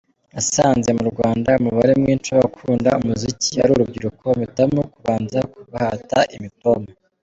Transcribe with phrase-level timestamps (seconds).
[0.33, 6.89] Nasanze mu Rwanda umubare mwinshi w’abakunda umuziki ari urubyiruko, mpitamo kubanza kubahata imitoma.